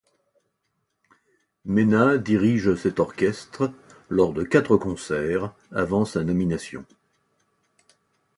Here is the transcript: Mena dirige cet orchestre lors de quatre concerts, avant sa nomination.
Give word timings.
Mena 1.63 2.17
dirige 2.17 2.73
cet 2.75 2.99
orchestre 2.99 3.71
lors 4.09 4.33
de 4.33 4.41
quatre 4.41 4.75
concerts, 4.75 5.53
avant 5.71 6.05
sa 6.05 6.23
nomination. 6.23 6.83